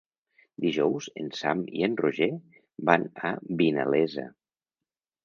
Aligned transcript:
Dijous 0.63 1.09
en 1.23 1.27
Sam 1.39 1.61
i 1.81 1.85
en 1.87 1.97
Roger 2.01 2.29
van 2.91 3.05
a 3.31 3.35
Vinalesa. 3.61 4.25